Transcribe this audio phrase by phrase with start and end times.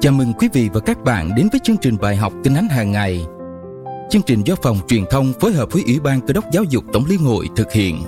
[0.00, 2.68] Chào mừng quý vị và các bạn đến với chương trình bài học Kinh Thánh
[2.68, 3.26] hàng ngày.
[4.10, 6.84] Chương trình do phòng truyền thông phối hợp với Ủy ban Cơ đốc Giáo dục
[6.92, 8.02] Tổng liên hội thực hiện.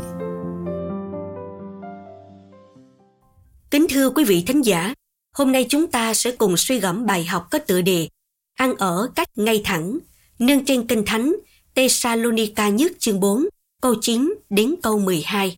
[3.70, 4.94] Kính thưa quý vị thính giả,
[5.36, 8.08] hôm nay chúng ta sẽ cùng suy gẫm bài học có tựa đề
[8.54, 9.98] Ăn ở cách ngay thẳng,
[10.38, 11.36] nâng trên Kinh Thánh
[11.74, 13.44] Thessalonica nhất chương 4,
[13.82, 15.56] câu 9 đến câu 12.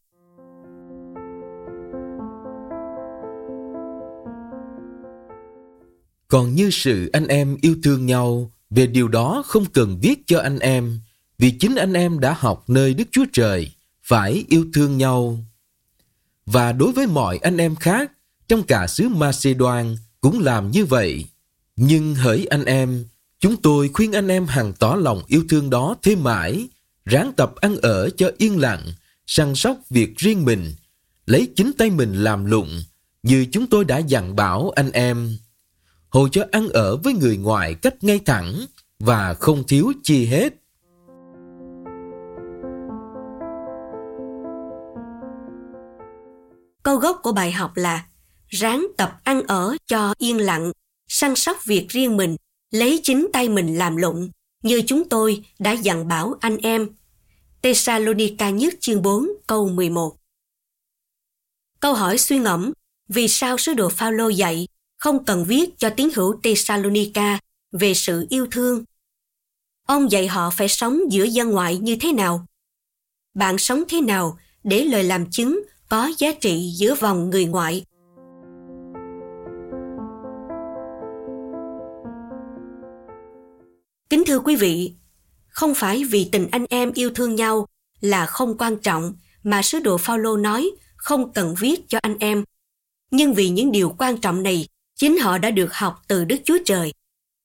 [6.30, 10.41] Còn như sự anh em yêu thương nhau, về điều đó không cần viết cho
[10.41, 11.01] anh em,
[11.39, 13.70] vì chính anh em đã học nơi Đức Chúa Trời,
[14.03, 15.39] phải yêu thương nhau.
[16.47, 18.12] Và đối với mọi anh em khác,
[18.48, 21.25] trong cả xứ Macedoan cũng làm như vậy.
[21.77, 23.05] Nhưng hỡi anh em,
[23.41, 26.69] chúng tôi khuyên anh em hằng tỏ lòng yêu thương đó thêm mãi,
[27.05, 28.83] ráng tập ăn ở cho yên lặng,
[29.27, 30.75] săn sóc việc riêng mình,
[31.27, 32.83] lấy chính tay mình làm lụng,
[33.23, 35.37] như chúng tôi đã dặn bảo anh em
[36.10, 38.66] Hồ cho ăn ở với người ngoài cách ngay thẳng
[38.98, 40.55] và không thiếu chi hết.
[46.83, 48.06] Câu gốc của bài học là
[48.48, 50.72] ráng tập ăn ở cho yên lặng,
[51.08, 52.36] săn sóc việc riêng mình,
[52.70, 54.30] lấy chính tay mình làm lụng,
[54.62, 56.89] như chúng tôi đã dặn bảo anh em.
[57.62, 60.17] Thessalonica nhất chương 4 câu 11
[61.80, 62.72] Câu hỏi suy ngẫm,
[63.08, 64.67] vì sao sứ đồ Phaolô dạy
[65.01, 67.39] không cần viết cho tín hữu Thessalonica
[67.73, 68.84] về sự yêu thương.
[69.87, 72.47] Ông dạy họ phải sống giữa dân ngoại như thế nào?
[73.34, 77.84] Bạn sống thế nào để lời làm chứng có giá trị giữa vòng người ngoại?
[84.11, 84.92] Kính thưa quý vị,
[85.48, 87.67] không phải vì tình anh em yêu thương nhau
[88.01, 92.45] là không quan trọng mà sứ đồ Phaolô nói không cần viết cho anh em.
[93.11, 94.67] Nhưng vì những điều quan trọng này
[95.01, 96.93] chính họ đã được học từ Đức Chúa Trời.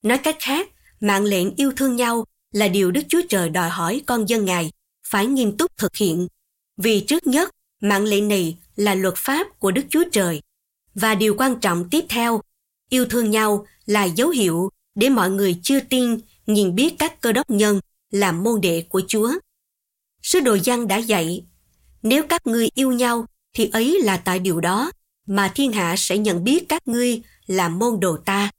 [0.02, 0.68] Nói cách khác,
[1.00, 4.72] mạng lệnh yêu thương nhau là điều Đức Chúa Trời đòi hỏi con dân Ngài
[5.06, 6.28] phải nghiêm túc thực hiện.
[6.76, 10.42] Vì trước nhất, mạng lệnh này là luật pháp của Đức Chúa Trời.
[10.94, 12.40] Và điều quan trọng tiếp theo,
[12.90, 17.32] yêu thương nhau là dấu hiệu để mọi người chưa tin nhìn biết các cơ
[17.32, 17.80] đốc nhân
[18.10, 19.32] là môn đệ của Chúa.
[20.22, 21.44] Sứ đồ Giăng đã dạy,
[22.02, 24.90] nếu các ngươi yêu nhau thì ấy là tại điều đó
[25.26, 28.50] mà thiên hạ sẽ nhận biết các ngươi là môn đồ ta.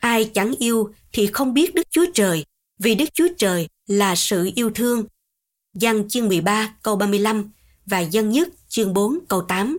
[0.00, 2.44] Ai chẳng yêu thì không biết Đức Chúa Trời,
[2.78, 5.04] vì Đức Chúa Trời là sự yêu thương.
[5.74, 7.50] Giăng chương 13 câu 35
[7.86, 9.78] và dân nhất chương 4 câu 8.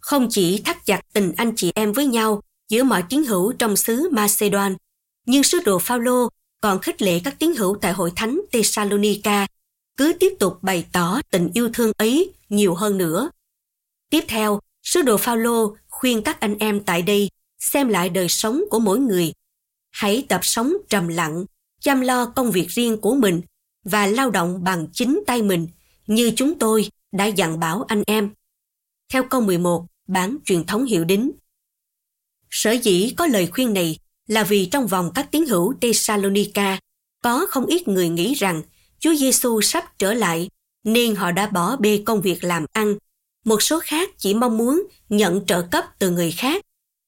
[0.00, 3.76] Không chỉ thắt chặt tình anh chị em với nhau giữa mọi tín hữu trong
[3.76, 4.76] xứ Macedon,
[5.26, 6.28] nhưng sứ đồ Phaolô
[6.60, 9.46] còn khích lệ các tín hữu tại hội thánh Thessalonica
[9.96, 13.30] cứ tiếp tục bày tỏ tình yêu thương ấy nhiều hơn nữa.
[14.10, 18.64] Tiếp theo, sứ đồ Phaolô khuyên các anh em tại đây xem lại đời sống
[18.70, 19.32] của mỗi người.
[19.90, 21.44] Hãy tập sống trầm lặng,
[21.80, 23.42] chăm lo công việc riêng của mình
[23.84, 25.68] và lao động bằng chính tay mình
[26.06, 28.30] như chúng tôi đã dặn bảo anh em.
[29.12, 31.30] Theo câu 11, bản truyền thống hiệu đính.
[32.50, 36.78] Sở dĩ có lời khuyên này là vì trong vòng các tín hữu Thessalonica
[37.22, 38.62] có không ít người nghĩ rằng
[38.98, 40.50] Chúa Giêsu sắp trở lại
[40.84, 42.96] nên họ đã bỏ bê công việc làm ăn
[43.44, 46.62] một số khác chỉ mong muốn nhận trợ cấp từ người khác,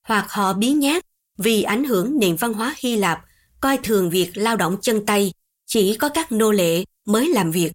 [0.06, 1.04] hoặc họ biến nhát
[1.38, 3.24] vì ảnh hưởng nền văn hóa Hy Lạp,
[3.60, 5.32] coi thường việc lao động chân tay,
[5.66, 7.72] chỉ có các nô lệ mới làm việc.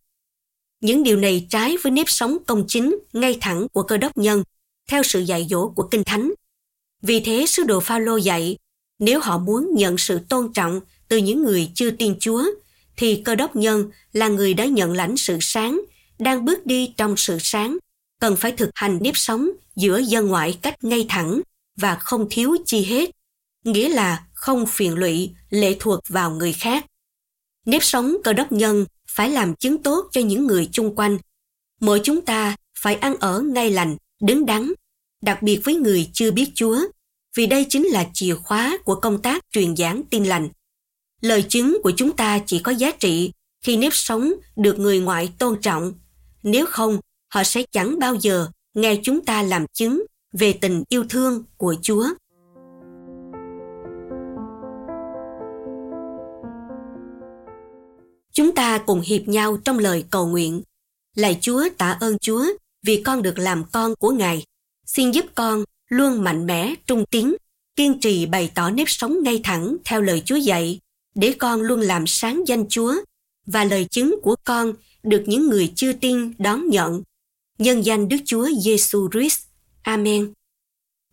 [0.81, 4.43] Những điều này trái với nếp sống công chính, ngay thẳng của cơ đốc nhân,
[4.89, 6.33] theo sự dạy dỗ của Kinh Thánh.
[7.01, 8.57] Vì thế sứ đồ Phaolô dạy,
[8.99, 12.43] nếu họ muốn nhận sự tôn trọng từ những người chưa tin Chúa,
[12.97, 15.81] thì cơ đốc nhân là người đã nhận lãnh sự sáng,
[16.19, 17.77] đang bước đi trong sự sáng
[18.19, 21.41] cần phải thực hành nếp sống giữa dân ngoại cách ngay thẳng
[21.77, 23.09] và không thiếu chi hết,
[23.65, 26.85] nghĩa là không phiền lụy, lệ thuộc vào người khác.
[27.65, 31.17] Nếp sống cơ đốc nhân phải làm chứng tốt cho những người chung quanh.
[31.81, 34.73] Mỗi chúng ta phải ăn ở ngay lành, đứng đắn,
[35.21, 36.79] đặc biệt với người chưa biết Chúa,
[37.35, 40.49] vì đây chính là chìa khóa của công tác truyền giảng tin lành.
[41.21, 43.31] Lời chứng của chúng ta chỉ có giá trị
[43.61, 45.93] khi nếp sống được người ngoại tôn trọng.
[46.43, 46.99] Nếu không,
[47.29, 50.03] họ sẽ chẳng bao giờ nghe chúng ta làm chứng
[50.33, 52.05] về tình yêu thương của Chúa.
[58.33, 60.61] Chúng ta cùng hiệp nhau trong lời cầu nguyện.
[61.15, 62.45] Lạy Chúa tạ ơn Chúa
[62.85, 64.43] vì con được làm con của Ngài.
[64.85, 67.35] Xin giúp con luôn mạnh mẽ, trung tín,
[67.75, 70.79] kiên trì bày tỏ nếp sống ngay thẳng theo lời Chúa dạy,
[71.15, 72.95] để con luôn làm sáng danh Chúa
[73.45, 74.73] và lời chứng của con
[75.03, 77.01] được những người chưa tin đón nhận
[77.59, 79.39] nhân danh Đức Chúa Giêsu Christ.
[79.81, 80.33] Amen.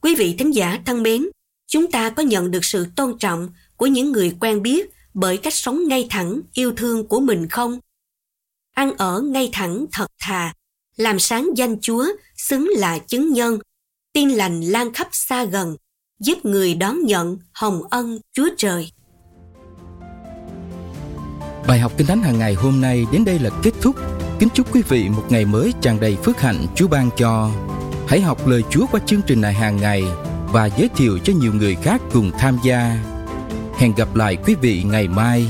[0.03, 1.27] Quý vị thính giả thân mến,
[1.67, 5.55] chúng ta có nhận được sự tôn trọng của những người quen biết bởi cách
[5.55, 7.79] sống ngay thẳng yêu thương của mình không
[8.75, 10.55] ăn ở ngay thẳng thật thà
[10.97, 12.07] làm sáng danh chúa
[12.37, 13.59] xứng là chứng nhân
[14.13, 15.77] tin lành lan khắp xa gần
[16.21, 18.93] giúp người đón nhận hồng ân chúa trời
[21.69, 23.97] bài học kinh thánh hàng ngày hôm nay đến đây là kết thúc
[24.38, 27.50] kính chúc quý vị một ngày mới tràn đầy phước hạnh chúa ban cho.
[28.09, 30.03] Hãy học lời chúa qua chương trình này hàng ngày
[30.53, 32.99] và giới thiệu cho nhiều người khác cùng tham gia.
[33.79, 35.47] Hẹn gặp lại quý vị ngày mai.